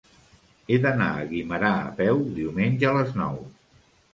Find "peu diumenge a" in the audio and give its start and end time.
2.01-2.99